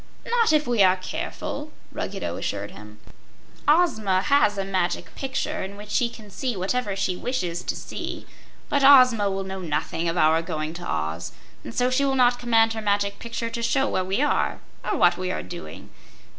"Not 0.25 0.51
if 0.51 0.65
we 0.65 0.81
are 0.81 0.95
careful," 0.97 1.71
Ruggedo 1.91 2.35
assured 2.35 2.71
him. 2.71 2.97
"Ozma 3.67 4.21
has 4.23 4.57
a 4.57 4.65
Magic 4.65 5.13
Picture, 5.13 5.61
in 5.61 5.77
which 5.77 5.91
she 5.91 6.09
can 6.09 6.31
see 6.31 6.57
whatever 6.57 6.95
she 6.95 7.15
wishes 7.15 7.61
to 7.61 7.75
see; 7.75 8.25
but 8.67 8.83
Ozma 8.83 9.29
will 9.29 9.43
know 9.43 9.61
nothing 9.61 10.09
of 10.09 10.17
our 10.17 10.41
going 10.41 10.73
to 10.73 10.87
Oz, 10.87 11.33
and 11.63 11.75
so 11.75 11.91
she 11.91 12.03
will 12.03 12.15
not 12.15 12.39
command 12.39 12.73
her 12.73 12.81
Magic 12.81 13.19
Picture 13.19 13.51
to 13.51 13.61
show 13.61 13.87
where 13.87 14.03
we 14.03 14.23
are 14.23 14.59
or 14.83 14.97
what 14.97 15.19
we 15.19 15.29
are 15.31 15.43
doing. 15.43 15.91